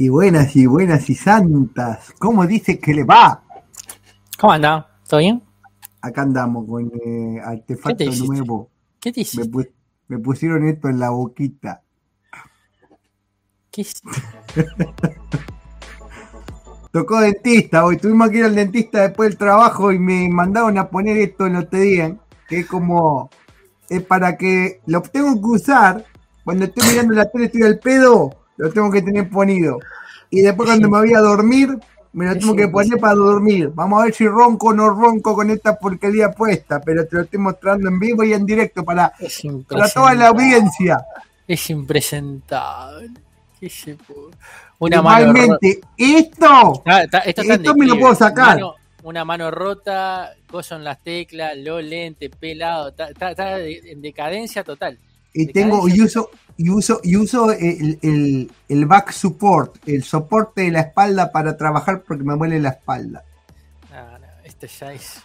[0.00, 2.14] Y buenas y buenas y santas.
[2.18, 3.42] ¿Cómo dice que le va?
[4.38, 4.98] ¿Cómo anda?
[5.06, 5.42] ¿Todo bien?
[6.00, 8.70] Acá andamos con eh, artefacto nuevo.
[8.98, 9.26] ¿Qué te?
[9.36, 9.66] Me,
[10.08, 11.82] me, pusieron esto en la boquita.
[13.70, 13.84] ¿Qué
[16.92, 17.98] Tocó dentista hoy.
[17.98, 21.52] Tuvimos que ir al dentista después del trabajo y me mandaron a poner esto en
[21.52, 22.16] los te
[22.48, 23.28] que es como.
[23.90, 26.06] Es para que lo tengo que usar
[26.42, 29.78] cuando estoy mirando la tele, estoy al pedo lo tengo que tener ponido.
[30.28, 31.78] Y después cuando me voy a dormir,
[32.12, 33.70] me lo tengo que poner para dormir.
[33.74, 37.22] Vamos a ver si ronco o no ronco con esta porquería puesta, pero te lo
[37.22, 39.12] estoy mostrando en vivo y en directo para,
[39.68, 41.04] para toda la audiencia.
[41.48, 43.10] Es impresentable.
[44.78, 45.34] Una mano
[45.96, 46.82] esto,
[47.24, 48.60] esto me lo puedo sacar.
[49.02, 54.98] una mano rota, coso en las teclas, lo lente, pelado, está, en decadencia total.
[55.32, 58.50] Y tengo, y uso, y uso, y uso el,
[58.86, 63.24] back support, el soporte de la espalda para trabajar porque me duele la espalda.
[63.90, 65.22] No, no, este ya es.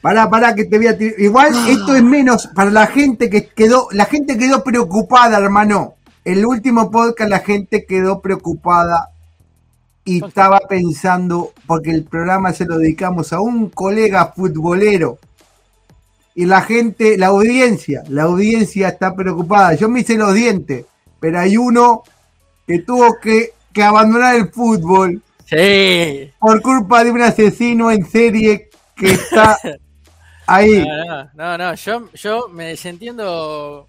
[0.00, 1.18] Para, para que te voy a tirar.
[1.18, 5.94] Igual esto es menos para la gente que quedó, la gente quedó preocupada, hermano.
[6.24, 9.10] El último podcast la gente quedó preocupada
[10.04, 15.18] y estaba pensando, porque el programa se lo dedicamos a un colega futbolero
[16.34, 19.74] y la gente, la audiencia, la audiencia está preocupada.
[19.74, 20.84] Yo me hice los dientes,
[21.20, 22.02] pero hay uno
[22.66, 26.30] que tuvo que, abandonar el fútbol sí.
[26.38, 29.58] por culpa de un asesino en serie que está
[30.46, 30.84] ahí.
[31.34, 33.86] No, no, yo, yo me desentiendo.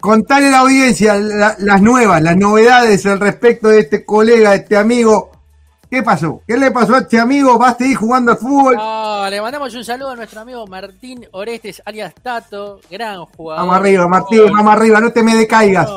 [0.00, 4.76] Contarle a la audiencia las nuevas, las novedades al respecto de este colega, de este
[4.76, 5.37] amigo
[5.90, 6.42] ¿Qué pasó?
[6.46, 7.58] ¿Qué le pasó a este amigo?
[7.58, 8.76] ¿Va a seguir jugando al fútbol?
[8.76, 13.66] No, le mandamos un saludo a nuestro amigo Martín Orestes, alias Tato, gran jugador.
[13.66, 15.88] Vamos arriba, Martín, vamos arriba, no te me decaigas.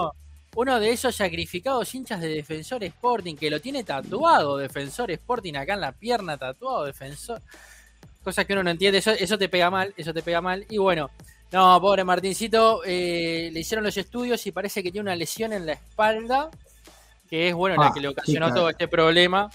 [0.56, 5.74] uno de esos sacrificados hinchas de Defensor Sporting, que lo tiene tatuado Defensor Sporting acá
[5.74, 7.42] en la pierna, tatuado Defensor.
[8.24, 10.66] Cosa que uno no entiende, eso, eso te pega mal, eso te pega mal.
[10.70, 11.10] Y bueno,
[11.52, 15.66] no, pobre Martincito, eh, le hicieron los estudios y parece que tiene una lesión en
[15.66, 16.50] la espalda,
[17.30, 19.50] que es bueno la ah, que le ocasionó todo este problema.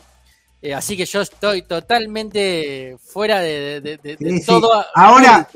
[0.67, 4.85] Eh, así que yo estoy totalmente fuera de, todo.
[4.97, 5.47] Ahora,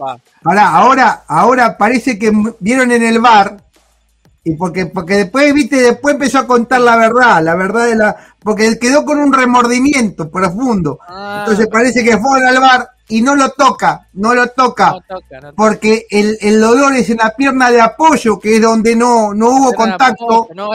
[0.45, 3.57] ahora, ahora, ahora parece que vieron en el bar
[4.45, 8.17] y porque porque después viste después empezó a contar la verdad, la verdad de la
[8.39, 11.01] porque quedó con un remordimiento profundo.
[11.09, 11.39] Ah.
[11.41, 14.95] Entonces parece que fue al bar y no lo toca, no lo toca,
[15.57, 19.49] porque el, el, dolor es en la pierna de apoyo, que es donde no, no
[19.49, 20.47] hubo contacto.
[20.55, 20.71] no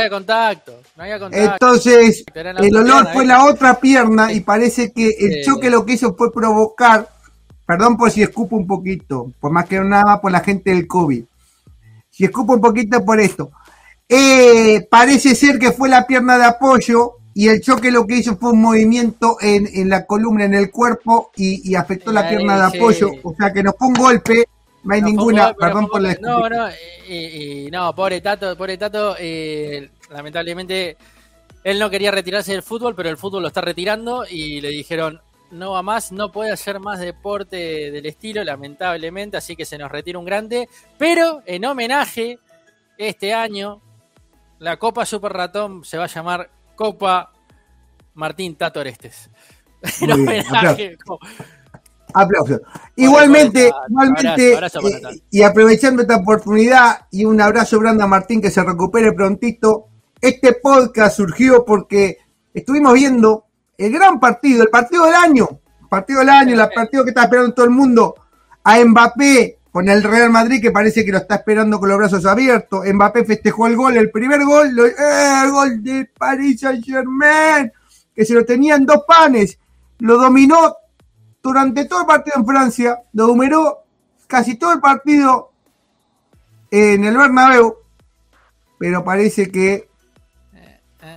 [0.98, 5.94] había Entonces, el dolor fue la otra pierna y parece que el choque lo que
[5.94, 7.10] hizo fue provocar,
[7.66, 11.24] perdón por si escupo un poquito, por más que nada por la gente del COVID,
[12.10, 13.52] si escupo un poquito por esto,
[14.08, 18.38] eh, parece ser que fue la pierna de apoyo y el choque lo que hizo
[18.38, 22.78] fue un movimiento en, en la columna, en el cuerpo y, afectó la pierna de
[22.78, 24.46] apoyo, o sea que no fue un golpe,
[24.86, 26.70] no hay ninguna, perdón por la No, no,
[27.72, 30.98] no, pobre Tato, pobre Tato, eh, lamentablemente
[31.64, 35.22] él no quería retirarse del fútbol, pero el fútbol lo está retirando y le dijeron,
[35.52, 39.92] no va más, no puede hacer más deporte del estilo, lamentablemente, así que se nos
[39.92, 42.40] retira un grande, pero en homenaje,
[42.98, 43.82] este año,
[44.60, 47.32] la Copa Super Ratón se va a llamar Copa
[48.14, 49.30] Martín Tato Orestes.
[52.14, 52.62] Aplausos.
[52.96, 58.64] Igualmente, igualmente eh, y aprovechando esta oportunidad y un abrazo grande a Martín que se
[58.64, 59.90] recupere prontito.
[60.22, 62.18] Este podcast surgió porque
[62.54, 63.46] estuvimos viendo
[63.78, 65.48] el gran partido, el partido del año,
[65.82, 68.16] el partido del año, el partido que está esperando todo el mundo,
[68.64, 72.26] a Mbappé con el Real Madrid que parece que lo está esperando con los brazos
[72.26, 72.86] abiertos.
[72.86, 77.72] Mbappé festejó el gol, el primer gol, eh, el gol de Paris Saint Germain,
[78.16, 79.60] que se lo tenía en dos panes.
[80.00, 80.76] Lo dominó
[81.44, 83.80] durante todo el partido en Francia, lo dominó
[84.28, 85.52] casi todo el partido
[86.72, 87.76] en el Bernabéu,
[88.80, 89.90] pero parece que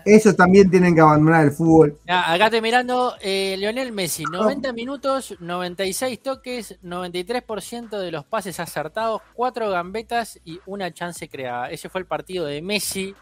[0.04, 1.98] eso también tienen que abandonar el fútbol.
[2.06, 9.22] acá estoy mirando eh, Lionel Messi, 90 minutos, 96 toques, 93% de los pases acertados,
[9.34, 11.70] 4 gambetas y una chance creada.
[11.70, 13.14] Ese fue el partido de Messi.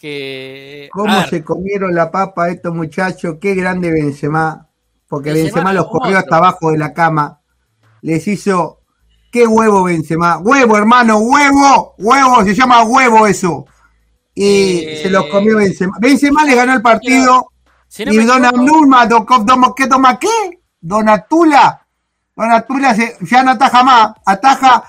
[0.00, 3.36] Que, ¿Cómo se comieron la papa estos muchachos?
[3.40, 4.68] Qué grande Benzema.
[5.06, 7.40] Porque Benzema, los corrió hasta abajo de la cama.
[8.00, 8.78] Les hizo...
[9.30, 10.38] ¡Qué huevo Benzema!
[10.38, 11.16] ¡Huevo, hermano!
[11.16, 11.94] ¡Huevo!
[11.96, 12.44] ¡Huevo!
[12.44, 13.64] Se llama huevo eso
[14.34, 15.96] y se los comió Benzema.
[16.00, 17.52] Benzema le ganó el partido.
[17.98, 19.08] y Donatula,
[19.76, 20.60] ¿qué toma qué?
[20.80, 21.86] Donatula.
[22.34, 24.12] Donatula ya no ataja más.
[24.24, 24.84] Ataja,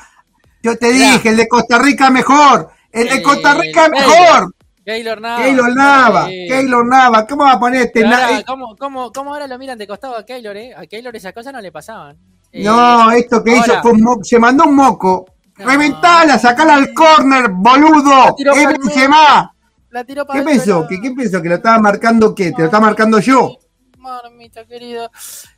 [0.62, 2.70] yo te dije, el de Costa Rica mejor.
[2.92, 4.54] El de Costa Rica mejor.
[4.86, 5.44] Keylor Nava.
[5.44, 6.28] Keylor Nava.
[6.28, 7.28] Keylor Nava.
[7.28, 10.26] ¿Cómo va a poner este ahora, ¿cómo, cómo, ¿Cómo ahora lo miran de costado a
[10.26, 10.74] Keylor, eh?
[10.76, 12.18] A Keylor esas cosas no le pasaban.
[12.54, 13.94] no, eh, esto que hizo fue
[14.24, 15.26] se mandó un moco.
[15.56, 18.36] Reventala, sacala al corner, boludo.
[18.38, 19.50] Es más.
[19.90, 20.88] La tiró para ¿Qué pensó?
[20.88, 21.42] ¿Qué, ¿Qué pensó?
[21.42, 22.52] ¿Que lo estaba marcando qué?
[22.52, 23.58] ¿Te lo estaba marcando yo?
[24.00, 25.12] Marmita, querido.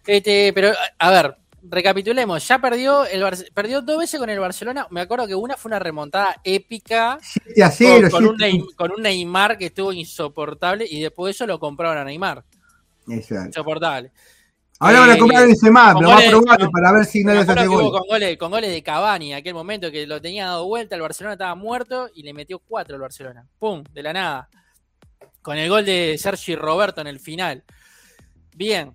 [0.05, 1.37] Este, pero, a ver,
[1.69, 2.47] recapitulemos.
[2.47, 4.87] Ya perdió el perdió dos veces con el Barcelona.
[4.91, 7.17] Me acuerdo que una fue una remontada épica.
[8.11, 12.43] con, un Neymar, que estuvo insoportable y después de eso lo compraron a Neymar.
[13.07, 13.47] Exacto.
[13.47, 14.11] Insoportable.
[14.79, 17.47] Ahora van a comprar a Benzema, pero va a probar para ver si no les
[17.47, 17.91] hace gol.
[17.91, 21.01] Con goles, con goles de Cavani en aquel momento que lo tenía dado vuelta, el
[21.01, 23.47] Barcelona estaba muerto y le metió cuatro al Barcelona.
[23.57, 23.83] ¡Pum!
[23.91, 24.49] De la nada.
[25.41, 27.63] Con el gol de Sergi Roberto en el final.
[28.55, 28.93] Bien.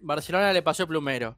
[0.00, 1.36] Barcelona le pasó plumero.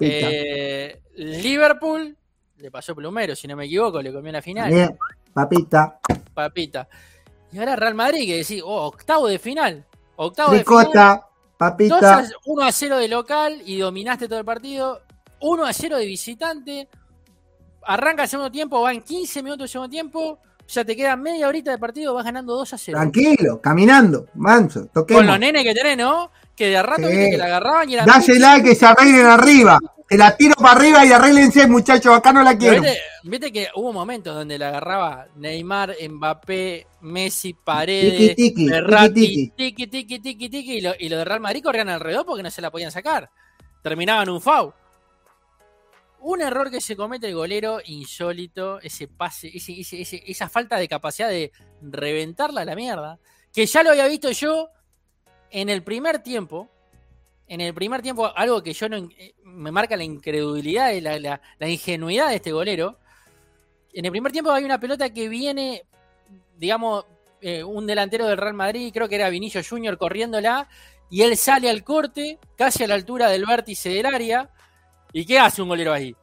[0.00, 2.16] Eh, Liverpool
[2.56, 4.72] le pasó plumero, si no me equivoco, le comió la final.
[4.72, 4.96] Bien,
[5.32, 6.00] papita.
[6.32, 6.88] Papita.
[7.52, 9.84] Y ahora Real Madrid, que decís, oh, octavo de final.
[10.16, 11.20] Octavo de final.
[11.56, 12.24] Papita.
[12.44, 15.02] 1 a 0 de local y dominaste todo el partido.
[15.40, 16.88] 1 a 0 de visitante.
[17.84, 20.38] Arranca el segundo tiempo, va en 15 minutos del segundo tiempo.
[20.68, 22.98] Ya te queda media horita de partido, vas ganando 2 a 0.
[22.98, 25.20] Tranquilo, caminando, manso, toquemos.
[25.20, 26.30] Con los nenes que tenés, ¿no?
[26.56, 28.06] Que de rato que la agarraban y eran.
[28.06, 29.78] Dásela que se arreglen arriba.
[30.08, 32.14] Te la tiro para arriba y arréglense, muchachos.
[32.14, 32.82] Acá no la quiero.
[33.24, 40.18] Viste, que hubo momentos donde la agarraba Neymar, Mbappé, Messi, Paredes, tiki, tiki, tiki, tiki,
[40.20, 42.70] tiki, tiki, y lo, y lo de Real Madrid corrían alrededor porque no se la
[42.70, 43.28] podían sacar.
[43.82, 44.72] Terminaban un foul.
[46.20, 51.50] Un error que se comete el golero insólito, ese pase, esa falta de capacidad de
[51.82, 53.18] reventarla a la mierda,
[53.52, 54.70] que ya lo había visto yo
[55.50, 56.70] en el primer tiempo,
[57.48, 61.68] en el primer tiempo, algo que yo no eh, me marca la incredulidad, la, la,
[61.68, 62.98] ingenuidad de este golero.
[63.92, 65.84] En el primer tiempo hay una pelota que viene,
[66.56, 67.04] digamos,
[67.40, 70.68] eh, un delantero del Real Madrid, creo que era Vinicio Junior corriéndola,
[71.08, 74.50] y él sale al corte, casi a la altura del vértice del área.
[75.12, 76.14] ¿Y qué hace un golero ahí?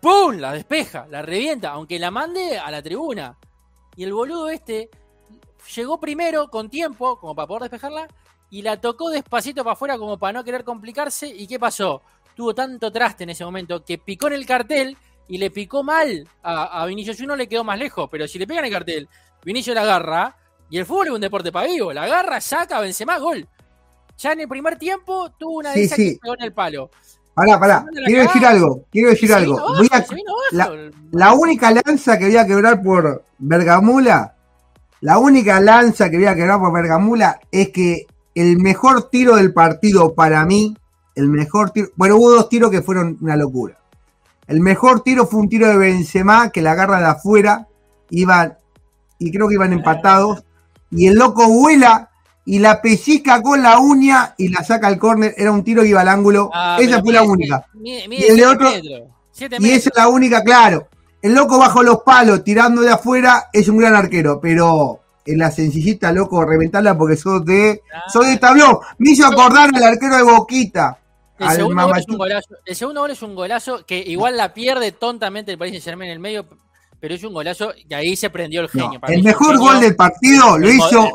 [0.00, 0.36] ¡Pum!
[0.36, 3.36] La despeja, la revienta, aunque la mande a la tribuna.
[3.96, 4.88] Y el boludo este
[5.74, 8.06] llegó primero con tiempo, como para poder despejarla,
[8.50, 11.28] y la tocó despacito para afuera como para no querer complicarse.
[11.28, 12.02] ¿Y qué pasó?
[12.34, 14.96] Tuvo tanto traste en ese momento que picó en el cartel
[15.28, 18.08] y le picó mal a, a Vinicio Junior, le quedó más lejos.
[18.10, 19.08] Pero si le pegan el cartel,
[19.44, 20.36] Vinicio la agarra.
[20.68, 21.92] Y el fútbol es un deporte para vivo.
[21.92, 23.46] La agarra, saca, vence más, gol.
[24.18, 26.90] Ya en el primer tiempo tuvo una de esas que pegó en el palo.
[27.34, 29.60] Pará, pará, quiero decir algo, quiero decir algo.
[30.52, 34.34] la, la, única lanza que voy a quebrar por Bergamula,
[35.02, 39.54] la única lanza que voy a quebrar por Bergamula es que el mejor tiro del
[39.54, 40.76] partido para mí,
[41.14, 43.78] el mejor tiro, bueno, hubo dos tiros que fueron una locura.
[44.46, 47.66] El mejor tiro fue un tiro de Benzema que la agarra de afuera,
[48.10, 48.58] iban,
[49.18, 50.44] y creo que iban empatados,
[50.90, 52.10] y el loco vuela
[52.44, 55.88] y la pellizca con la uña y la saca al córner, era un tiro que
[55.88, 57.66] iba al ángulo, ah, esa fue la única.
[57.82, 60.88] y el de otro, y esa es la única, claro.
[61.22, 65.50] El loco bajo los palos tirando de afuera es un gran arquero, pero en la
[65.50, 67.82] sencillita, loco, reventarla porque sos de.
[68.12, 68.78] soy de tablón.
[68.98, 70.98] Me hizo acordar al arquero de Boquita.
[71.38, 74.54] El segundo, gol es un golazo, el segundo gol es un golazo que igual la
[74.54, 76.46] pierde tontamente el Paris Saint Germain en el medio,
[76.98, 78.98] pero es un golazo y ahí se prendió el genio.
[79.06, 81.10] el mejor gol del partido lo hizo.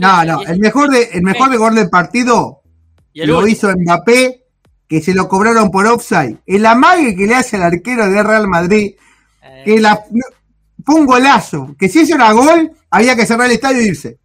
[0.00, 2.62] no, no, el mejor de, el mejor de gol del partido
[3.14, 4.44] lo hizo Mbappé,
[4.86, 6.36] que se lo cobraron por offside.
[6.46, 8.94] El amague que le hace al arquero de Real Madrid,
[9.64, 10.04] que la,
[10.84, 11.74] fue un golazo.
[11.78, 14.18] Que si eso era gol, había que cerrar el estadio y irse.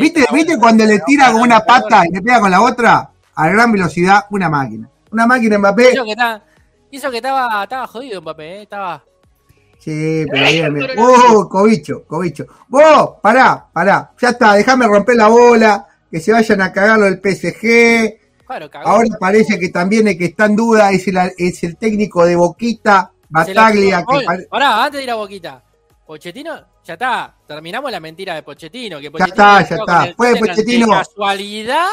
[0.00, 3.10] ¿Viste, ¿Viste cuando le tira con una pata y le pega con la otra?
[3.34, 4.88] A gran velocidad, una máquina.
[5.10, 5.92] Una máquina Mbappé.
[6.90, 8.62] Hizo que, estaba, estaba jodido Mbappé, ¿eh?
[8.62, 9.02] estaba.
[9.78, 12.46] Sí, pero bien, ¡Oh, cobicho, cobicho!
[12.68, 13.16] ¡Vos!
[13.20, 14.12] Pará, pará.
[14.18, 15.86] Ya está, déjame romper la bola.
[16.10, 18.24] Que se vayan a cagar lo del PSG.
[18.84, 22.36] Ahora parece que también el que está en duda es el, es el técnico de
[22.36, 24.04] Boquita, Bataglia.
[24.04, 25.62] Que Pará, antes de ir a Boquita.
[26.06, 26.54] Pochettino,
[26.84, 27.34] ya está.
[27.46, 28.98] Terminamos la mentira de Pochettino.
[28.98, 30.14] Que ya está, ya está.
[30.16, 30.86] Fue Pochettino.
[30.86, 31.88] De casualidad,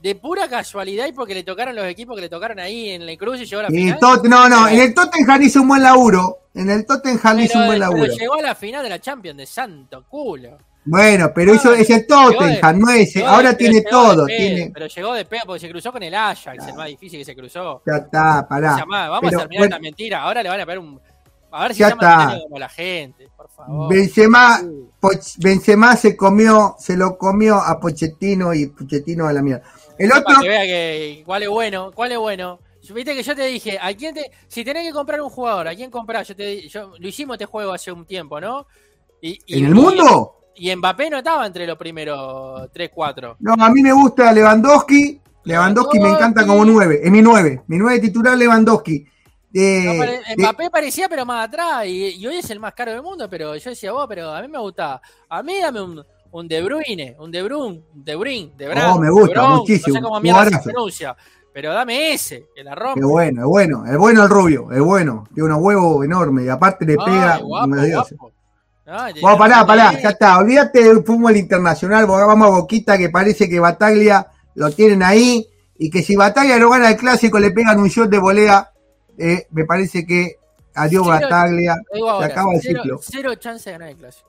[0.00, 3.16] de pura casualidad, y porque le tocaron los equipos que le tocaron ahí en la
[3.16, 3.98] Cruz y llegó a la final.
[4.24, 6.38] no, no, en el Tottenham hizo un buen laburo.
[6.54, 8.02] En el Tottenham hizo un buen laburo.
[8.02, 10.58] Pero llegó a la final de la Champions de santo culo.
[10.84, 13.24] Bueno, pero hizo ese Tottenham, no ese.
[13.24, 14.26] Ahora tiene todo.
[14.26, 14.70] tiene...
[14.72, 17.34] Pero llegó de pedo porque se cruzó con el Ajax, el más difícil que se
[17.34, 17.82] cruzó.
[17.86, 18.84] Ya está, pará.
[18.86, 20.22] Vamos a terminar esta mentira.
[20.22, 21.00] Ahora le van a pegar un
[21.52, 22.38] a ver si ya está.
[22.44, 23.92] como la gente, por favor.
[23.92, 24.60] Benzema,
[25.38, 29.64] Benzema se comió, se lo comió a Pochettino y Pochettino a la mierda.
[29.98, 30.24] El otro.
[30.24, 32.60] Para que vea que cuál es bueno, cuál es bueno.
[32.94, 35.74] Viste que yo te dije, ¿a quién te, si tenés que comprar un jugador, ¿a
[35.74, 36.24] quién comprar?
[36.24, 38.66] Yo te, yo, lo hicimos este juego hace un tiempo, ¿no?
[39.20, 40.39] ¿En el mundo?
[40.62, 43.36] Y Mbappé no estaba entre los primeros 3-4.
[43.40, 45.18] No, a mí me gusta Lewandowski.
[45.44, 47.00] Lewandowski me encanta como 9.
[47.02, 47.62] Es mi 9.
[47.66, 49.06] Mi 9 titular Lewandowski.
[50.36, 51.86] Mbappé parecía, pero más atrás.
[51.86, 53.26] Y, hoy es el más caro del mundo.
[53.30, 55.00] Pero yo decía, vos, pero a mí me gusta.
[55.30, 58.84] A mí dame un, un De Bruyne, un De Bruyne, De Bruyne, De Bruyne.
[58.84, 59.94] Oh, me gusta muchísimo.
[59.94, 61.16] No sé cómo mierda se pronuncia.
[61.54, 63.00] Pero dame ese, que la rompe.
[63.00, 63.86] Es bueno, es bueno.
[63.86, 65.24] Es bueno el rubio, es bueno.
[65.32, 67.38] Tiene unos huevos enormes y aparte le pega.
[67.38, 68.30] Guapo,
[68.90, 70.38] Vamos, pará, pará, ya está.
[70.38, 75.46] Olvídate del fútbol internacional, vamos a Boquita que parece que Bataglia lo tienen ahí
[75.78, 78.70] y que si Bataglia no gana el clásico le pegan un shot de volea.
[79.16, 80.36] Eh, me parece que
[80.74, 81.76] adiós Bataglia.
[81.92, 82.98] se acaba el ciclo.
[83.00, 84.28] Cero chance de ganar el clásico.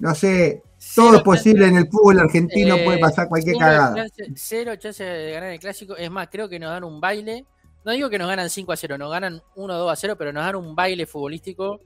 [0.00, 0.62] No sé,
[0.96, 4.06] todo es posible en el fútbol argentino, puede eh, pasar cualquier cagada.
[4.34, 5.96] cero chance de ganar el clásico.
[5.96, 7.44] Es más, creo que nos dan un baile.
[7.84, 10.32] No digo que nos ganan 5 a 0, nos ganan 1 2 a 0, pero
[10.32, 11.80] nos dan un baile futbolístico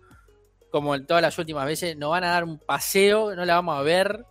[0.71, 3.79] como en todas las últimas veces, nos van a dar un paseo, no la vamos
[3.79, 4.25] a ver.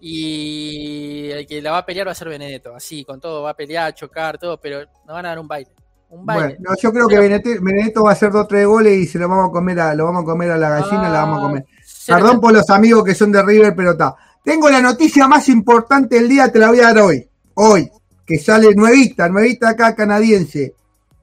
[0.00, 3.50] Y el que la va a pelear va a ser Benedetto, así, con todo, va
[3.50, 5.70] a pelear, chocar, todo, pero nos van a dar un baile.
[6.10, 6.56] Un baile.
[6.58, 9.28] Bueno, yo creo que Benedetto, va a hacer dos o tres goles y se lo
[9.28, 11.64] vamos a comer a, lo vamos a comer a la gallina, la vamos a comer.
[12.08, 14.14] Ah, Perdón por los amigos que son de River, pero está.
[14.44, 17.28] Tengo la noticia más importante del día, te la voy a dar hoy.
[17.54, 17.90] Hoy,
[18.24, 20.74] que sale nuevita, nuevita acá canadiense.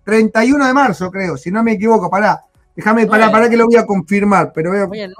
[0.04, 2.42] 31 de marzo, creo, si no me equivoco, pará.
[2.75, 4.74] Déjame, para, para que lo voy a confirmar, pero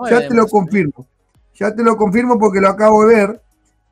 [0.10, 1.06] ya te lo confirmo.
[1.56, 3.42] Ya te lo confirmo porque lo acabo de ver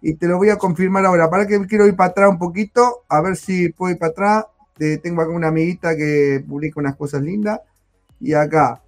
[0.01, 1.29] y te lo voy a confirmar ahora.
[1.29, 4.45] Para que quiero ir para atrás un poquito, a ver si puedo ir para atrás.
[5.03, 7.59] tengo acá una amiguita que publica unas cosas lindas.
[8.19, 8.81] Y acá,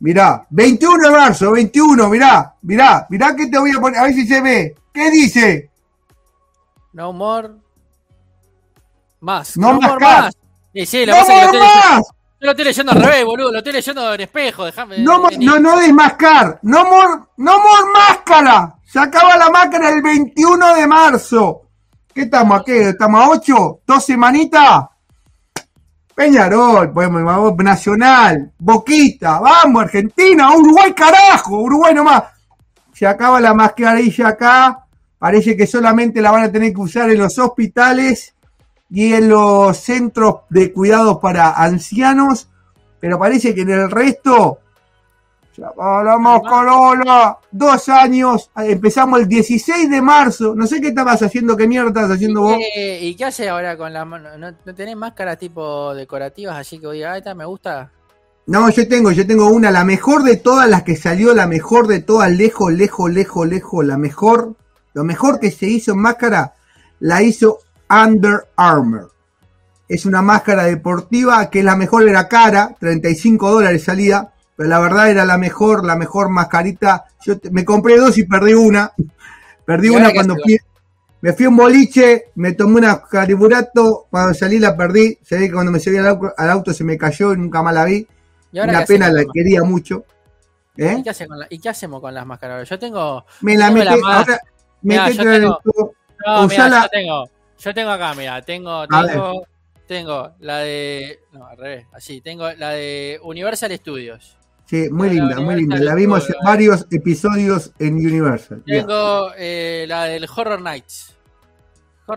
[0.00, 4.14] mirá, 21 de marzo, 21, mirá, mirá, mirá que te voy a poner, a ver
[4.14, 4.74] si se ve.
[4.92, 5.70] ¿Qué dice?
[6.92, 7.48] No more.
[9.20, 9.56] Más.
[9.56, 10.34] No, more más.
[10.74, 12.02] Sí, no more más.
[12.40, 13.52] Yo lo estoy leyendo al revés, boludo.
[13.52, 14.64] Lo estoy leyendo en espejo.
[14.64, 14.98] Déjame.
[14.98, 16.60] No, no, no desmascar.
[16.62, 18.76] No more, no more máscara.
[18.84, 21.62] Se acaba la máscara el 21 de marzo.
[22.14, 22.72] ¿Qué estamos aquí?
[22.72, 23.80] ¿Estamos a 8?
[23.86, 24.84] ¿Dos semanitas?
[26.14, 32.24] Peñarol, podemos, Nacional, Boquita, vamos, Argentina, Uruguay, carajo, Uruguay nomás.
[32.92, 34.84] Se acaba la mascarilla acá.
[35.16, 38.34] Parece que solamente la van a tener que usar en los hospitales
[38.90, 42.48] y en los centros de cuidados para ancianos,
[43.00, 44.58] pero parece que en el resto,
[45.78, 51.66] hablamos Corolla, dos años, empezamos el 16 de marzo, no sé qué estabas haciendo, qué
[51.66, 52.58] mierda estás haciendo vos.
[52.76, 54.38] ¿Y qué hace ahora con la mano?
[54.38, 57.90] ¿No, tenés máscaras tipo decorativas así que voy a esta me gusta?
[58.46, 61.86] No, yo tengo, yo tengo una, la mejor de todas las que salió, la mejor
[61.86, 64.54] de todas, lejos, lejos, lejos, lejos, la mejor,
[64.94, 66.54] lo mejor que se hizo en máscara,
[66.98, 67.58] la hizo
[67.90, 69.12] Under Armour.
[69.88, 75.10] Es una máscara deportiva que la mejor era cara, 35 dólares salía, pero la verdad
[75.10, 77.06] era la mejor, la mejor mascarita.
[77.24, 78.92] Yo me compré dos y perdí una.
[79.64, 80.58] Perdí una cuando fui,
[81.20, 85.18] me fui a un boliche, me tomé una cariburato, cuando salí la perdí.
[85.22, 87.84] Se ve que cuando me subí al auto, se me cayó y nunca más la
[87.84, 88.06] vi.
[88.52, 90.04] una pena, la quería mucho.
[90.76, 91.02] ¿Eh?
[91.50, 92.68] ¿Y, qué hacemos con las máscaras?
[92.68, 93.24] Yo tengo.
[93.40, 94.00] Me la metí.
[94.04, 94.38] Ahora,
[94.82, 95.60] yo tengo,
[96.24, 97.28] no, yo tengo
[97.58, 99.46] yo tengo acá, mira, tengo, tengo,
[99.86, 101.20] tengo la de.
[101.32, 104.36] No, al revés, así, tengo la de Universal Studios.
[104.64, 105.78] Sí, muy linda, muy linda.
[105.78, 108.62] La vimos en varios episodios en Universal.
[108.66, 111.16] Tengo eh, la del Horror Nights.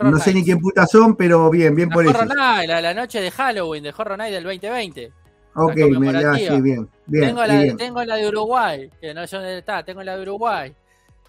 [0.01, 2.35] no sé ni quién puta son, pero bien, bien por Horror eso.
[2.35, 5.13] Night, la, la noche de Halloween, de Horror Night del 2020.
[5.55, 7.27] Ok, me da, sí, bien, bien.
[7.27, 10.73] Tengo la, tengo la de Uruguay, que no sé dónde está, tengo la de Uruguay.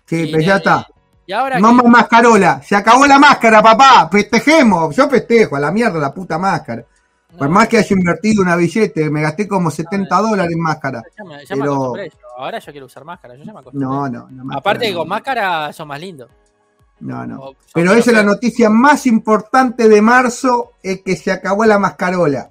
[0.07, 0.87] Sí, pues ya está.
[1.32, 4.94] Y ahora Mamá mascarola, se acabó la máscara, papá, festejemos.
[4.94, 6.84] Yo festejo, a la mierda la puta máscara.
[7.38, 11.02] Por más que haya invertido una billete, me gasté como 70 dólares en máscara.
[11.48, 11.94] pero...
[12.36, 15.88] Ahora yo quiero usar máscara, yo ya me No, no, Aparte que con máscara son
[15.88, 16.28] más lindos.
[17.00, 17.52] No, no.
[17.72, 22.50] Pero esa es la noticia más importante de marzo, es que se acabó la mascarola.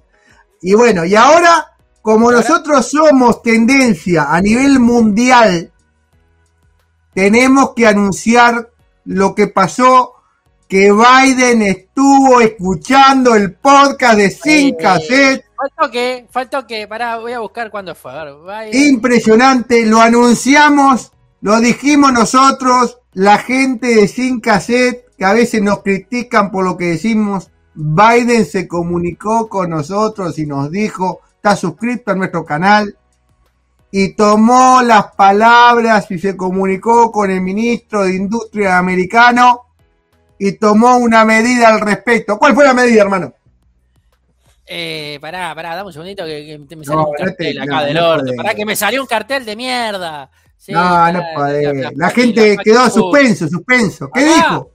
[0.60, 1.68] Y bueno, y ahora,
[2.00, 5.72] como nosotros somos tendencia a nivel mundial
[7.14, 8.70] tenemos que anunciar
[9.04, 10.14] lo que pasó,
[10.68, 15.44] que Biden estuvo escuchando el podcast de Sin Cassette.
[15.56, 18.12] Faltó que, faltó que, pará, voy a buscar cuándo fue.
[18.72, 25.82] Impresionante, lo anunciamos, lo dijimos nosotros, la gente de Sin Cassette, que a veces nos
[25.82, 32.12] critican por lo que decimos, Biden se comunicó con nosotros y nos dijo, está suscrito
[32.12, 32.96] a nuestro canal,
[33.94, 39.66] y tomó las palabras y se comunicó con el ministro de Industria americano
[40.38, 42.38] y tomó una medida al respecto.
[42.38, 43.34] ¿Cuál fue la medida, hermano?
[44.66, 48.32] Eh, pará, pará, dame un segundito que, me salió un cartel acá del orto.
[48.34, 50.30] pará, que me salió un cartel de mierda.
[50.68, 51.90] no, no puede.
[51.94, 54.10] La gente quedó suspenso, suspenso.
[54.10, 54.70] ¿Qué dijo?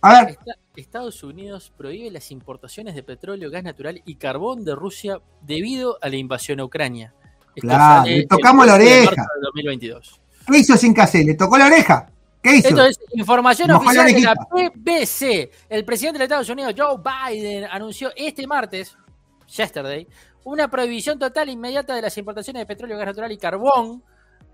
[0.00, 0.38] A ver.
[0.76, 6.08] Estados Unidos prohíbe las importaciones de petróleo, gas natural y carbón de Rusia debido a
[6.08, 7.14] la invasión a Ucrania.
[7.60, 9.26] Claro, le tocamos la oreja.
[10.46, 11.24] ¿Qué hizo sin casé?
[11.24, 12.06] ¿Le tocó la oreja?
[12.42, 12.68] ¿Qué hizo?
[12.68, 15.50] Esto es información oficial de la BBC.
[15.68, 18.96] El presidente de Estados Unidos, Joe Biden, anunció este martes,
[19.46, 20.06] yesterday,
[20.44, 24.02] una prohibición total e inmediata de las importaciones de petróleo, gas natural y carbón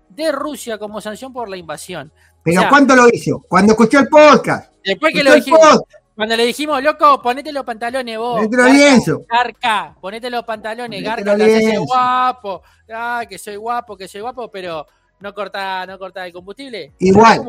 [0.07, 2.11] de Rusia como sanción por la invasión.
[2.43, 3.39] ¿Pero cuánto lo hizo?
[3.47, 4.73] Cuando escuchó el podcast.
[4.83, 5.81] Después que lo dijimos.
[6.15, 8.35] Cuando le dijimos, loco, ponete los pantalones vos.
[8.35, 9.19] Ponete los lienzos.
[9.27, 12.63] Garca, ponete los pantalones, Garca, que soy guapo.
[12.93, 14.85] Ah, que soy guapo, que soy guapo, pero
[15.19, 16.93] no corta, no corta el combustible.
[16.99, 17.45] Igual.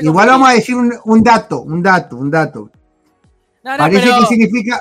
[0.00, 2.70] Igual vamos a decir un, dato, un dato, un dato.
[3.62, 4.80] parece, que significa,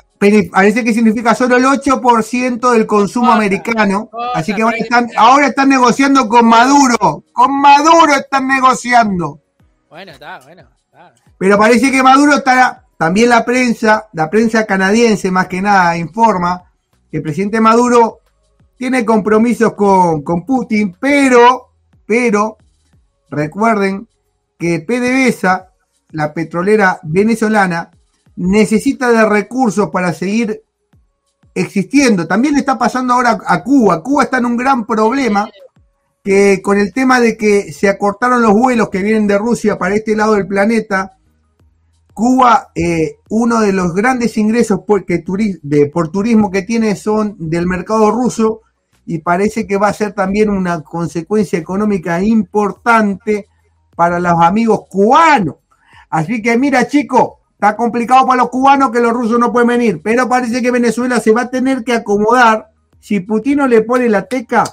[0.52, 4.10] parece que significa solo el 8% del consumo americano.
[4.34, 7.24] así que ahora están negociando con Maduro.
[7.34, 9.40] Con Maduro están negociando.
[9.90, 10.73] Bueno, está, bueno.
[11.38, 16.72] Pero parece que Maduro estará, también la prensa, la prensa canadiense más que nada informa
[17.10, 18.20] que el presidente Maduro
[18.78, 21.70] tiene compromisos con, con Putin, pero,
[22.06, 22.58] pero,
[23.30, 24.08] recuerden
[24.58, 25.70] que PDVSA,
[26.12, 27.92] la petrolera venezolana,
[28.36, 30.64] necesita de recursos para seguir
[31.54, 32.28] existiendo.
[32.28, 34.02] También le está pasando ahora a Cuba.
[34.02, 35.50] Cuba está en un gran problema
[36.24, 39.96] que con el tema de que se acortaron los vuelos que vienen de Rusia para
[39.96, 41.18] este lado del planeta
[42.13, 45.03] Cuba, eh, uno de los grandes ingresos por,
[45.92, 48.62] por turismo que tiene son del mercado ruso
[49.06, 53.48] y parece que va a ser también una consecuencia económica importante
[53.96, 55.56] para los amigos cubanos.
[56.10, 60.01] Así que mira, chicos, está complicado para los cubanos que los rusos no pueden venir,
[60.01, 62.70] pero parece que Venezuela se va a tener que acomodar.
[63.00, 64.63] Si Putin no le pone la teca,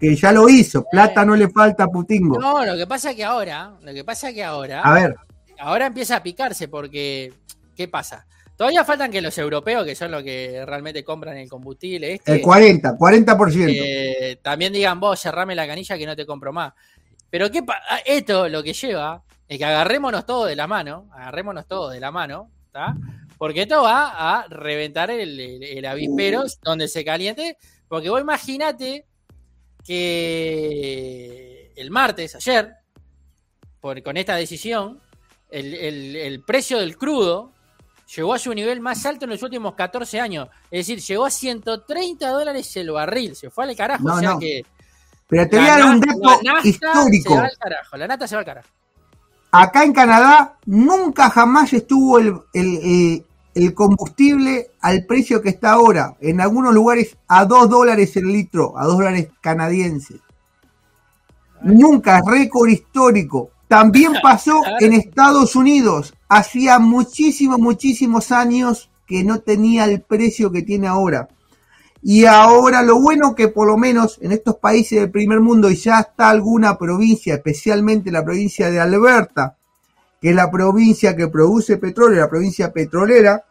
[0.00, 2.28] que ya lo hizo, plata no le falta a Putin.
[2.28, 4.80] No, lo que pasa es que ahora, lo que pasa es que ahora.
[4.80, 5.14] A ver
[5.60, 7.32] ahora empieza a picarse porque,
[7.76, 8.26] ¿qué pasa?
[8.56, 12.42] Todavía faltan que los europeos, que son los que realmente compran el combustible, este, el
[12.42, 13.68] 40, 40%.
[13.70, 16.74] Eh, también digan vos, cerrame la canilla que no te compro más.
[17.30, 21.66] Pero ¿qué ah, esto lo que lleva es que agarrémonos todos de la mano, agarrémonos
[21.66, 22.94] todos de la mano, ¿está?
[23.38, 27.56] Porque esto va a reventar el, avispero donde se caliente.
[27.88, 29.06] Porque vos imaginate
[29.90, 32.76] que el martes, ayer,
[33.80, 35.00] por, con esta decisión,
[35.50, 37.50] el, precio del crudo
[38.14, 40.48] llegó a su nivel más alto en los últimos 14 años.
[40.70, 43.34] Es decir, llegó a 130 dólares el barril.
[43.34, 44.06] Se fue al carajo.
[44.06, 44.64] o sea que.
[45.26, 47.42] Pero te voy a dar un dato histórico.
[47.94, 48.68] la nata se va al carajo.
[49.50, 53.24] Acá en Canadá nunca jamás estuvo el, el,
[53.74, 56.16] combustible al precio que está ahora.
[56.20, 60.20] En algunos lugares a 2 dólares el litro, a 2 dólares canadienses.
[61.62, 63.50] Nunca, récord histórico.
[63.68, 66.14] También pasó en Estados Unidos.
[66.28, 71.28] Hacía muchísimos, muchísimos años que no tenía el precio que tiene ahora.
[72.02, 75.76] Y ahora lo bueno que por lo menos en estos países del primer mundo y
[75.76, 79.58] ya está alguna provincia, especialmente la provincia de Alberta,
[80.20, 83.44] que la provincia que produce petróleo, la provincia petrolera,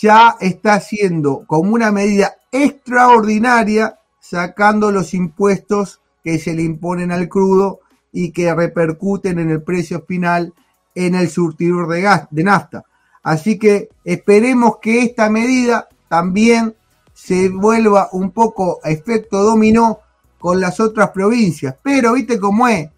[0.00, 7.28] ya está haciendo como una medida extraordinaria sacando los impuestos que se le imponen al
[7.28, 7.80] crudo
[8.12, 10.52] y que repercuten en el precio final
[10.94, 12.84] en el surtidor de, gas, de nafta.
[13.22, 16.74] Así que esperemos que esta medida también
[17.14, 20.00] se vuelva un poco a efecto dominó
[20.38, 21.74] con las otras provincias.
[21.82, 22.88] Pero viste cómo es.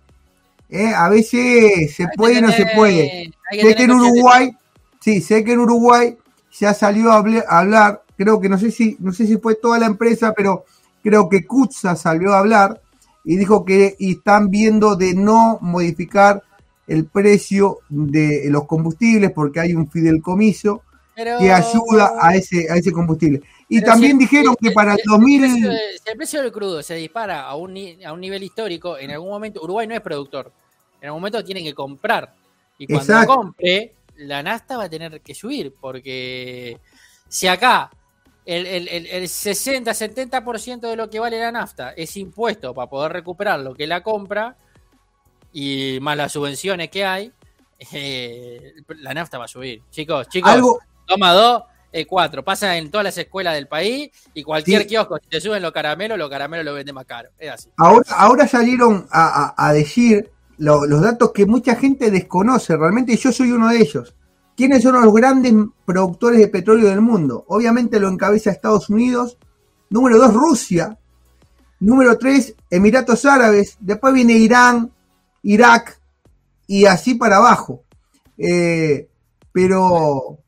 [0.71, 0.93] ¿Eh?
[0.95, 3.33] A veces se puede y no se puede.
[3.51, 4.57] Sé que en Uruguay,
[5.01, 6.17] sí, sé que en Uruguay
[6.59, 9.87] ya salió a hablar, creo que no sé si, no sé si fue toda la
[9.87, 10.65] empresa, pero
[11.03, 12.81] creo que Kutza salió a hablar
[13.25, 16.43] y dijo que están viendo de no modificar
[16.87, 20.83] el precio de los combustibles porque hay un fidelcomiso
[21.39, 23.43] que ayuda a ese, a ese combustible.
[23.69, 25.53] Y también dijeron que para el 2000...
[25.53, 25.65] si
[26.11, 29.63] el precio del crudo se dispara a un, a un nivel histórico, en algún momento
[29.63, 30.53] Uruguay no es productor.
[31.01, 32.35] En algún momento tienen que comprar.
[32.79, 36.79] Y cuando compre, la nafta va a tener que subir porque
[37.29, 37.91] si acá
[38.47, 43.61] el, el, el 60-70% de lo que vale la nafta es impuesto para poder recuperar
[43.61, 44.57] lo que la compra
[45.53, 47.33] y más las subvenciones que hay,
[47.93, 49.83] eh, la nafta va a subir.
[49.91, 52.45] Chicos, chicos, toma dos, eh, cuatro.
[52.45, 56.19] Pasa en todas las escuelas del país y cualquier kiosco, si te suben los caramelos,
[56.19, 57.31] los caramelos los venden más caro.
[57.39, 57.71] Es así.
[57.77, 60.31] Ahora, ahora salieron a, decir
[60.61, 62.77] los datos que mucha gente desconoce.
[62.77, 64.15] Realmente yo soy uno de ellos.
[64.57, 65.55] ¿Quiénes son los grandes
[65.87, 67.45] productores de petróleo del mundo?
[67.49, 69.39] Obviamente lo encabeza Estados Unidos.
[69.89, 70.99] Número dos, Rusia.
[71.81, 73.79] Número 3, Emiratos Árabes.
[73.81, 74.93] Después viene Irán,
[75.43, 75.99] Irak
[76.67, 77.85] y así para abajo.
[78.37, 79.09] Eh,
[79.51, 80.39] pero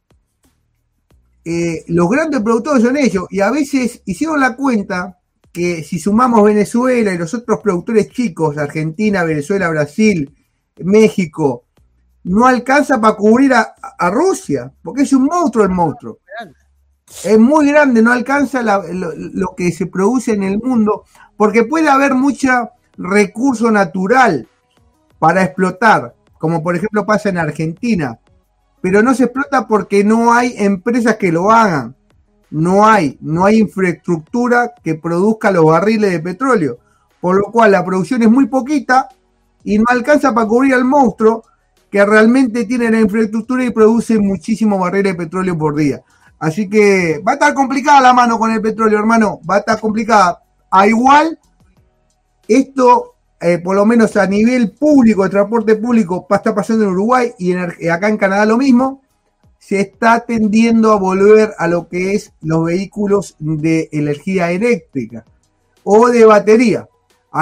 [1.42, 3.25] eh, los grandes productores son ellos.
[3.31, 5.18] Y a veces hicieron la cuenta
[5.52, 10.34] que si sumamos Venezuela y los otros productores chicos, Argentina, Venezuela, Brasil,
[10.78, 11.66] México,
[12.24, 16.18] no alcanza para cubrir a, Rusia, porque es un monstruo el monstruo.
[17.24, 21.04] Es muy grande, no alcanza lo, que se produce en el mundo,
[21.36, 24.48] porque puede haber mucho recurso natural
[25.18, 28.18] para explotar, como por ejemplo pasa en Argentina,
[28.80, 31.94] pero no se explota porque no hay empresas que lo hagan.
[32.52, 36.78] No hay, no hay infraestructura que produzca los barriles de petróleo,
[37.20, 39.08] por lo cual la producción es muy poquita
[39.64, 41.44] y no alcanza para cubrir al monstruo
[41.90, 46.02] que realmente tiene la infraestructura y produce muchísimos barriles de petróleo por día.
[46.38, 49.40] Así que va a estar complicada la mano con el petróleo, hermano.
[49.48, 50.42] Va a estar complicada.
[50.70, 51.38] A igual,
[52.48, 56.84] esto, eh, por lo menos a nivel público, de transporte público, va a estar pasando
[56.84, 57.54] en Uruguay y
[57.88, 59.02] acá en Canadá lo mismo.
[59.62, 65.25] Se está tendiendo a volver a lo que es los vehículos de energía eléctrica
[65.85, 66.88] o de batería.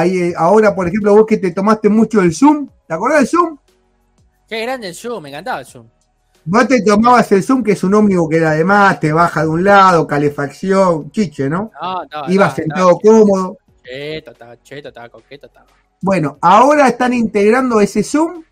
[0.04, 3.59] Eh, ahora, por ejemplo, vos que te tomaste mucho el Zoom, ¿te acordás del Zoom?
[4.46, 5.87] Qué grande el Zoom, me encantaba el Zoom.
[6.44, 9.64] Vos te tomabas el Zoom, que es un ómnibus que además te baja de un
[9.64, 11.70] lado, calefacción, chiche, ¿no?
[11.80, 13.56] No, no Ibas sentado cómodo.
[13.83, 15.68] Cheto, estaba cheto, estaba coqueto, estaba.
[16.02, 18.44] Bueno, ahora están integrando ese Zoom.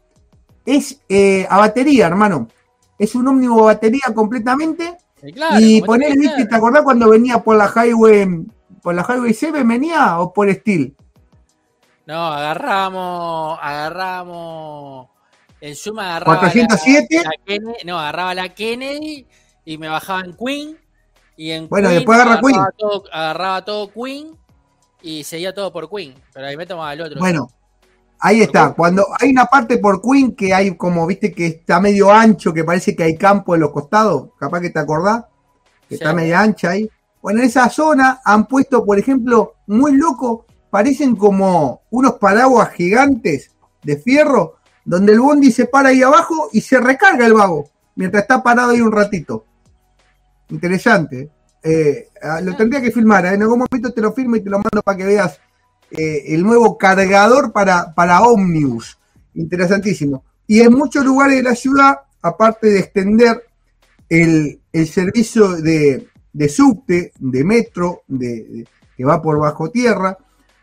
[0.65, 2.49] Es eh, a batería, hermano.
[2.99, 4.97] Es un ómnibus batería completamente.
[5.59, 8.47] y poner, viste, ¿te acordás cuando venía por la Highway,
[8.83, 10.97] por la Highway 7 venía o por Steel?
[12.07, 15.09] No, agarramos, agarramos
[15.61, 17.23] en suma agarraba 407.
[17.25, 19.27] La, no, agarraba la Kennedy
[19.65, 20.79] y me bajaba en Queen.
[21.37, 22.57] Y en bueno, después agarra Queen.
[22.77, 24.37] Todo, agarraba todo Queen
[25.03, 26.15] y seguía todo por Queen.
[26.33, 27.19] Pero ahí me tomaba el otro.
[27.19, 27.51] Bueno,
[28.21, 28.73] ahí está.
[28.73, 32.65] Cuando hay una parte por Queen que hay como, viste, que está medio ancho, que
[32.65, 34.31] parece que hay campo en los costados.
[34.39, 35.25] Capaz que te acordás.
[35.89, 36.89] Que está media ancha ahí.
[37.23, 43.51] Bueno, en esa zona han puesto, por ejemplo, muy loco, parecen como unos paraguas gigantes
[43.83, 48.23] de fierro donde el bondi se para ahí abajo y se recarga el vago, mientras
[48.23, 49.45] está parado ahí un ratito.
[50.49, 51.29] Interesante.
[51.63, 53.35] Eh, ah, lo tendría que filmar, ¿eh?
[53.35, 55.39] en algún momento te lo filmo y te lo mando para que veas
[55.91, 58.99] eh, el nuevo cargador para, para Omnibus.
[59.35, 60.25] Interesantísimo.
[60.47, 63.45] Y en muchos lugares de la ciudad, aparte de extender
[64.09, 66.09] el, servicio de,
[66.49, 70.17] subte, de metro, de, que va por bajo tierra,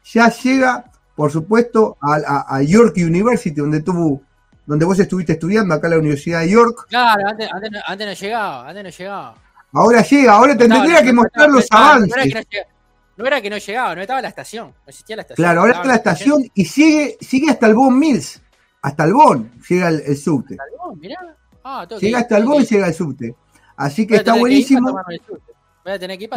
[0.03, 0.85] ya llega
[1.15, 4.21] por supuesto, a, York University, donde tuvo,
[4.65, 6.87] donde vos estuviste estudiando, acá en la Universidad de York.
[6.89, 9.35] Claro, antes, no llegaba, antes no llegaba.
[9.71, 12.33] Ahora llega, ahora tendría que mostrar los avances.
[12.33, 12.74] No
[13.17, 15.45] era, que no llegaba, no estaba la estación, no existía la estación.
[15.45, 18.41] Claro, ahora está la estación y sigue, sigue hasta el Bon Mills,
[18.81, 20.55] hasta el Bon llega el, subte.
[20.55, 20.99] ¿Hasta el Bon?
[20.99, 21.37] Mirá.
[21.63, 23.35] Ah, llega hasta el Bon y llega el subte.
[23.77, 24.99] Así que está buenísimo.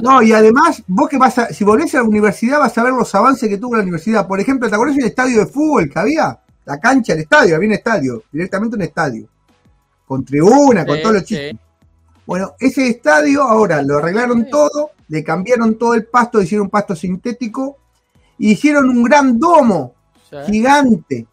[0.02, 2.92] No, y además, vos que vas a, si volvés a la universidad vas a ver
[2.92, 4.26] los avances que tuvo la universidad.
[4.26, 6.38] Por ejemplo, ¿te acuerdas del estadio de fútbol que había?
[6.66, 9.26] La cancha, el estadio, había un estadio, directamente un estadio.
[10.06, 11.56] Con tribuna, con todos los chistes.
[12.26, 16.94] Bueno, ese estadio ahora lo arreglaron todo, le cambiaron todo el pasto, hicieron un pasto
[16.94, 17.78] sintético,
[18.38, 19.94] y hicieron un gran domo
[20.46, 21.26] gigante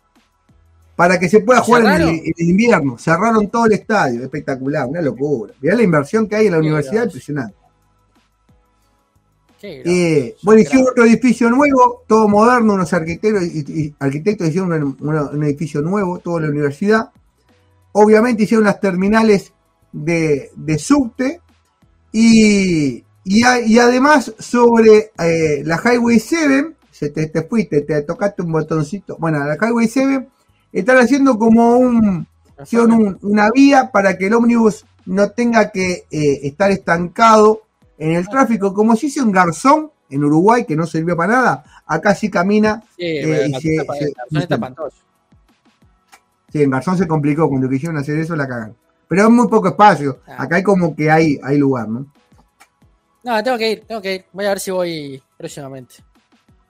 [0.95, 2.97] para que se pueda jugar en el, invierno.
[2.97, 5.53] Cerraron todo el estadio, espectacular, una locura.
[5.61, 7.55] Mirá la inversión que hay en la universidad, impresionante.
[9.67, 15.81] Eh, bueno, hicieron otro edificio nuevo, todo moderno, unos arquitectos, y, arquitectos hicieron un, edificio
[15.81, 17.09] nuevo, toda la universidad.
[17.93, 19.53] Obviamente hicieron las terminales
[19.91, 21.41] de, subte
[22.11, 23.43] y, y,
[23.79, 29.17] además sobre eh, la Highway 7, se te, fuiste, te tocaste un botoncito.
[29.17, 30.27] Bueno, la Highway 7
[30.71, 32.27] están haciendo como un,
[33.23, 37.63] una vía para que el ómnibus no tenga que eh, estar estancado
[37.97, 41.63] en el tráfico, como si hizo un garzón en Uruguay que no sirvió para nada,
[41.87, 42.83] acá sí camina.
[42.95, 43.53] Sí, eh, y
[46.51, 48.77] Sí, en Garzón se complicó, cuando quisieron hacer eso la cagaron.
[49.09, 50.43] Pero es muy poco espacio, ah.
[50.43, 52.05] acá hay como que hay, hay lugar, ¿no?
[53.25, 54.25] No, tengo que ir, tengo que ir.
[54.31, 55.95] Voy a ver si voy próximamente.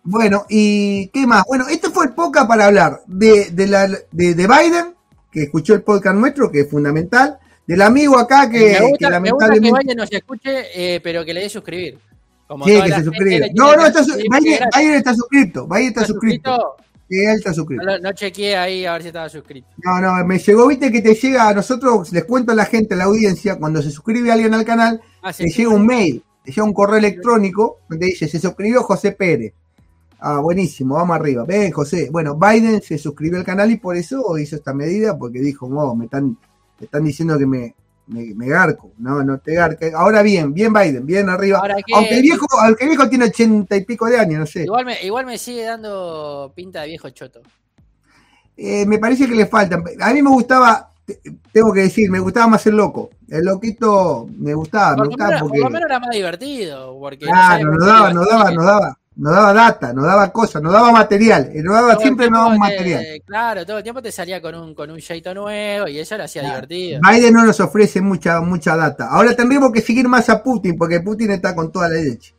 [0.04, 1.44] Bueno, ¿y qué más?
[1.48, 4.96] Bueno, este fue el poca para hablar de, de, la, de, de Biden,
[5.30, 9.80] que escuchó el podcast nuestro, que es fundamental, del amigo acá que, me gusta, lamentablemente.
[9.80, 12.00] Me que no se escuche, eh, pero que le dé suscribir.
[12.48, 13.48] Como sí, que se suscriba.
[13.54, 15.68] No, no, está, Biden, está suscrito.
[15.68, 16.76] Biden está, suscrito.
[17.10, 17.84] Sí, él está suscrito.
[17.84, 19.68] No, no, chequeé ahí a ver si estaba suscrito.
[19.84, 22.94] No, no, me llegó, viste que te llega a nosotros, les cuento a la gente,
[22.94, 26.64] a la audiencia, cuando se suscribe alguien al canal, ah, te llega un mail, llega
[26.64, 29.54] un correo electrónico donde dice, se suscribió José Pérez.
[30.20, 31.44] Ah, buenísimo, vamos arriba.
[31.46, 32.10] Ven, José.
[32.12, 35.96] Bueno, Biden se suscribió al canal y por eso hizo esta medida, porque dijo, oh,
[35.96, 36.38] me están,
[36.80, 37.76] me están diciendo que me,
[38.08, 38.92] me, garco.
[38.98, 39.92] No, no te garque.
[39.94, 41.62] Ahora bien, bien Biden, bien arriba.
[41.94, 44.64] aunque, el viejo, aunque el viejo tiene ochenta y pico de años, no sé.
[44.64, 47.42] Igual me, igual me sigue dando pinta de viejo choto.
[48.58, 49.84] Eh, me parece que le falta.
[50.00, 50.94] A mí me gustaba,
[51.52, 53.10] tengo que decir, me gustaba más el loco.
[53.28, 55.60] El loquito me gustaba, me gustaba porque.
[55.60, 56.98] Por lo menos era más divertido.
[57.00, 60.74] Porque claro, nos daba, nos daba, nos daba nos daba data, nos daba cosas, nos
[60.74, 63.04] daba material, nos daba, siempre nos daba material.
[63.26, 66.26] Claro, todo el tiempo te salía con un, con un jeito nuevo y eso lo
[66.26, 67.00] hacía divertido.
[67.02, 69.08] Biden no nos ofrece mucha, mucha data.
[69.10, 72.34] Ahora tendremos que seguir más a Putin, porque Putin está con toda la leche.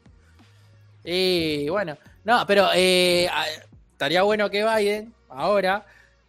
[1.03, 3.29] Y bueno, no, pero eh,
[3.93, 5.87] estaría bueno que Biden, ahora,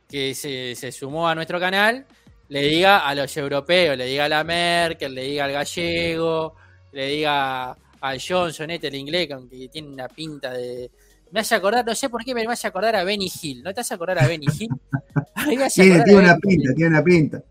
[0.07, 2.05] que se, se sumó a nuestro canal,
[2.49, 6.55] le diga a los europeos, le diga a la Merkel, le diga al gallego,
[6.93, 10.89] le diga al Johnson, este, el inglés, que tiene una pinta de.
[11.31, 13.61] Me hace acordar, no sé por qué, me hace acordar a Benny Hill.
[13.63, 14.69] ¿No te hace acordar a Benny Hill?
[15.73, 17.43] tiene, tiene una pinta, tiene una pinta.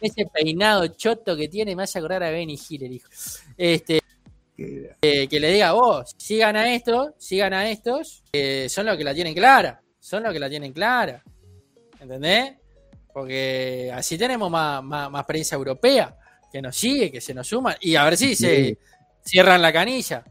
[0.00, 3.08] ese peinado choto que tiene, me hace acordar a Benny Hill, el hijo.
[3.56, 4.00] Este,
[4.56, 8.22] eh, que le diga, vos, sigan a estos, sigan a estos,
[8.68, 9.82] son los que la tienen clara.
[9.98, 11.22] Son los que la tienen clara.
[12.00, 12.59] ¿Entendés?
[13.12, 16.16] Porque así tenemos más, más, prensa europea
[16.52, 17.76] que nos sigue, que se nos suma.
[17.80, 18.78] Y a ver si se
[19.24, 20.24] cierran la canilla.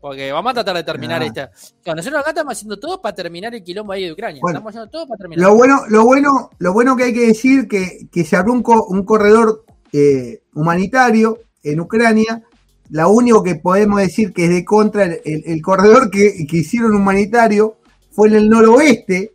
[0.00, 1.26] Porque vamos a tratar de terminar ah.
[1.26, 1.50] esta.
[1.94, 4.40] nosotros acá estamos haciendo todo para terminar el quilombo ahí de Ucrania.
[4.46, 5.44] estamos haciendo todo para terminar.
[5.44, 8.62] Lo bueno, lo bueno, lo bueno que hay que decir que, que se abrió un,
[8.62, 12.44] corredor eh, humanitario en Ucrania.
[12.90, 17.78] Lo único que podemos decir que es de contra el, corredor que, que, hicieron humanitario
[18.12, 19.32] fue en el noroeste,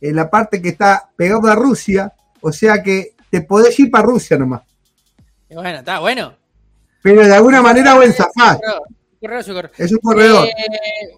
[0.00, 2.12] en la parte que está pegado a Rusia.
[2.40, 4.62] O sea que te podés ir para Rusia nomás.
[5.50, 6.34] bueno, está bueno.
[7.02, 8.58] Pero de alguna manera buen zafar.
[9.78, 10.46] Es un corredor.
[10.46, 11.16] Eh,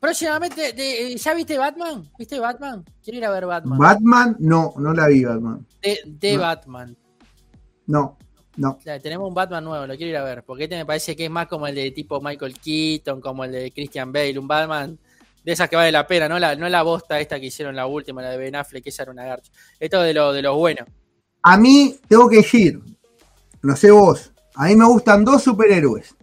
[0.00, 2.08] próximamente, ¿ya viste Batman?
[2.18, 2.84] ¿Viste Batman?
[3.02, 3.78] Quiero ir a ver Batman.
[3.78, 5.66] Batman, no, no la vi Batman.
[5.80, 6.96] De, Batman.
[7.86, 8.16] No,
[8.56, 8.78] no.
[9.02, 10.42] tenemos un Batman nuevo, lo quiero ir a ver.
[10.44, 13.52] Porque este me parece que es más como el de tipo Michael Keaton, como el
[13.52, 14.98] de Christian Bale, un Batman
[15.44, 17.86] de esas que vale la pena, no la, no la bosta esta que hicieron la
[17.86, 19.50] última, la de Ben Affleck, que esa era una garcha.
[19.78, 20.84] Esto de lo, de lo bueno.
[21.42, 22.80] A mí tengo que decir,
[23.62, 26.14] no sé vos, a mí me gustan dos superhéroes.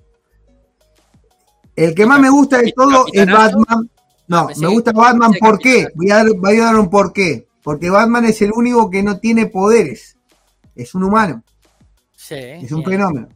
[1.75, 3.89] El que más me gusta de todo es Batman.
[4.27, 5.87] No, me gusta Batman, ¿por qué?
[5.95, 7.47] Voy a, dar, voy a dar un por qué.
[7.63, 10.17] Porque Batman es el único que no tiene poderes.
[10.75, 11.43] Es un humano.
[12.15, 13.27] Sí, es un fenómeno.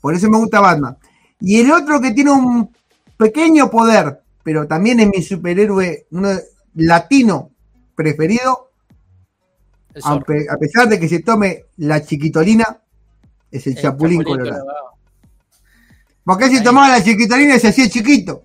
[0.00, 0.96] Por eso me gusta Batman.
[1.40, 2.74] Y el otro que tiene un
[3.16, 6.06] pequeño poder, pero también es mi superhéroe
[6.76, 7.50] latino
[7.94, 8.70] preferido,
[10.02, 12.80] a pesar de que se tome la chiquitolina,
[13.50, 14.64] es el, Chapulín, Colorado.
[16.24, 18.42] Porque si tomaba la chiquitalina se hacía chiquito.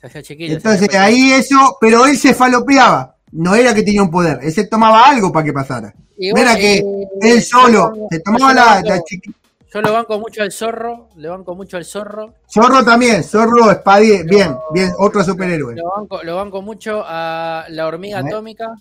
[0.00, 0.54] Se hacía chiquito.
[0.54, 3.16] Entonces ahí eso, pero él se falopeaba.
[3.32, 5.94] No era que tenía un poder, él se tomaba algo para que pasara.
[6.16, 6.84] no era que eh,
[7.20, 9.38] él solo se tomaba la, chiquita.
[9.72, 12.34] Yo lo banco mucho al zorro, le banco mucho al zorro.
[12.46, 15.74] Zorro también, zorro, espadie, bien, bien, otro superhéroe.
[15.76, 18.74] Lo banco, lo banco mucho a la hormiga atómica.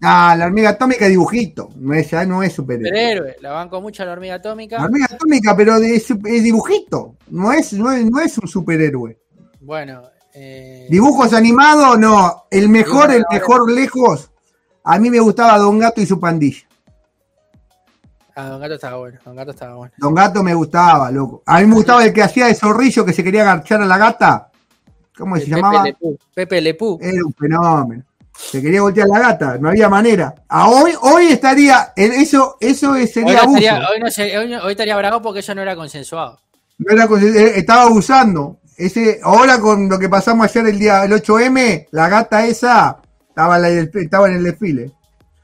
[0.00, 2.88] Ah, la hormiga atómica dibujito, no es, ya no es superhéroe.
[2.88, 4.78] Superhéroe, la banco mucho a la hormiga atómica.
[4.78, 9.18] La hormiga atómica, pero es, dibujito, no es, no es, un superhéroe.
[9.60, 10.02] Bueno.
[10.32, 10.86] Eh...
[10.88, 12.44] Dibujos animados, no.
[12.50, 14.30] El mejor, el mejor lejos.
[14.82, 16.66] A mí me gustaba Don Gato y su pandilla.
[18.34, 19.18] Ah, Don Gato estaba bueno.
[19.24, 19.94] Don Gato estaba bueno.
[19.98, 21.42] Don Gato me gustaba, loco.
[21.46, 23.98] A mí me gustaba el que hacía de zorrillo que se quería agarchar a la
[23.98, 24.50] gata.
[25.16, 25.84] ¿Cómo se llamaba?
[26.34, 26.98] Pepe Lepú.
[27.00, 28.04] Era un fenómeno.
[28.34, 30.34] Se quería voltear la gata, no había manera.
[30.48, 33.62] A hoy, hoy estaría, eso, eso sería hoy,
[34.62, 36.40] hoy, estaría bravo porque eso no era consensuado.
[36.78, 38.58] No era eh, estaba abusando.
[38.76, 43.68] Ese, ahora con lo que pasamos ayer el día el 8M, la gata esa estaba,
[43.68, 44.90] estaba en el desfile.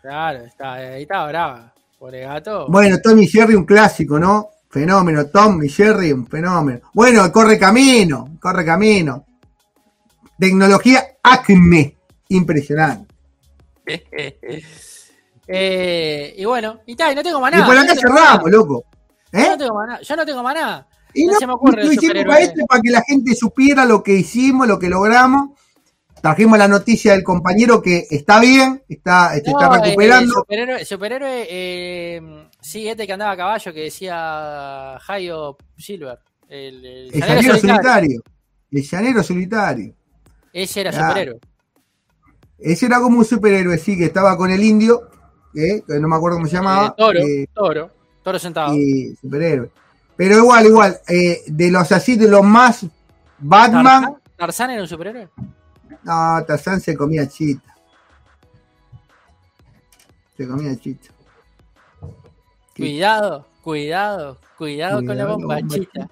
[0.01, 1.75] Claro, ahí estaba brava.
[1.99, 2.67] Por el gato.
[2.69, 4.51] Bueno, Tommy Jerry, un clásico, ¿no?
[4.71, 6.81] Fenómeno, Tommy Jerry, un fenómeno.
[6.93, 9.27] Bueno, corre camino, corre camino.
[10.39, 11.97] Tecnología Acme.
[12.29, 13.15] Impresionante.
[15.49, 17.65] eh, y bueno, y tal, no tengo más nada.
[17.65, 18.85] Y por acá cerramos, loco.
[19.33, 19.43] ¿Eh?
[19.43, 20.01] Yo no tengo más nada.
[20.03, 20.89] Yo no tengo más nada.
[21.15, 21.83] Y no, se me ocurre.
[22.25, 25.51] para, esto, para que la gente supiera lo que hicimos, lo que logramos.
[26.21, 30.33] Trajimos la noticia del compañero que está bien, está, este, está eh, recuperando.
[30.35, 36.19] superhéroe, superhéroe eh, sí, este que andaba a caballo que decía Jairo Silver.
[36.49, 38.23] El, el, el llanero solitario.
[38.71, 39.95] El llanero solitario.
[40.53, 41.41] Ese era superhéroe.
[42.59, 45.09] Ese era como un superhéroe, sí, que estaba con el indio,
[45.55, 46.89] que no me acuerdo cómo se llamaba.
[46.89, 47.21] Eh, toro,
[47.55, 47.91] toro,
[48.23, 48.73] toro sentado.
[48.75, 49.71] Sí, superhéroe.
[50.17, 52.85] Pero igual, igual, eh, de los así, de los más
[53.39, 54.17] Batman.
[54.37, 55.29] ¿Tarzán era un superhéroe?
[56.03, 57.75] No, Tarzán se comía chita.
[60.37, 61.11] Se comía chita.
[62.77, 66.09] Cuidado, cuidado, cuidado, con la bomba, chita.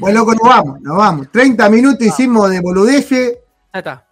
[0.00, 1.30] Bueno, loco, nos vamos, nos vamos.
[1.30, 3.38] 30 minutos hicimos de boludeces.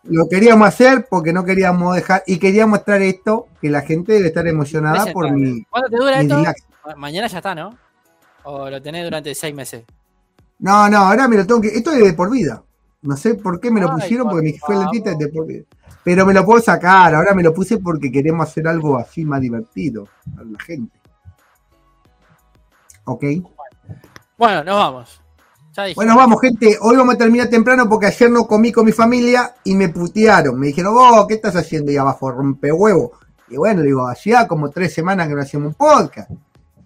[0.05, 4.29] Lo queríamos hacer porque no queríamos dejar y quería mostrar esto, que la gente debe
[4.29, 5.65] estar emocionada por mi.
[5.65, 6.43] ¿Cuánto te dura esto?
[6.97, 7.77] Mañana ya está, ¿no?
[8.45, 9.85] ¿O lo tenés durante seis meses?
[10.59, 11.69] No, no, ahora me lo tengo que.
[11.69, 12.63] Esto es de por vida.
[13.05, 15.67] No sé por qué me lo pusieron, porque mi fue lentita es de.
[16.03, 19.41] Pero me lo puedo sacar, ahora me lo puse porque queremos hacer algo así más
[19.41, 20.99] divertido a la gente.
[23.05, 23.25] ¿Ok?
[24.39, 25.21] Bueno, nos vamos.
[25.95, 26.79] Bueno, vamos, gente.
[26.81, 30.59] Hoy vamos a terminar temprano porque ayer no comí con mi familia y me putearon.
[30.59, 32.31] Me dijeron, oh, ¿qué estás haciendo ahí abajo?
[32.31, 33.13] Rompe huevo.
[33.49, 36.31] Y bueno, digo, hacía como tres semanas que no hacíamos un podcast.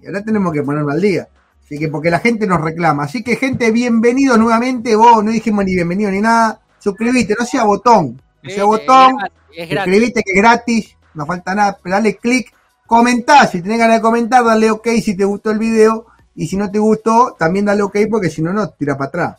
[0.01, 1.29] Y ahora tenemos que ponerlo al día.
[1.69, 3.05] Así que porque la gente nos reclama.
[3.05, 4.97] Así que, gente, bienvenidos nuevamente.
[4.97, 6.59] Vos no dijimos ni bienvenido ni nada.
[6.79, 8.19] Suscribite, no sea botón.
[8.43, 9.19] No sea botón.
[9.55, 10.97] Suscribite que es gratis.
[11.13, 11.79] No falta nada.
[11.83, 12.55] Pero dale click.
[12.87, 13.47] Comentá.
[13.47, 16.71] Si tenés ganas de comentar, dale ok si te gustó el video y si no
[16.71, 19.37] te gustó, también dale ok porque si no, no, tira para atrás.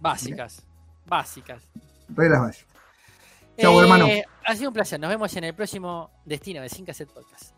[0.00, 0.62] Básicas,
[1.06, 1.62] básicas.
[2.14, 2.74] Reglas básicas.
[3.58, 4.08] Chau, hermano.
[4.44, 5.00] Ha sido un placer.
[5.00, 7.53] Nos vemos en el próximo destino de Sin Cassette Podcast.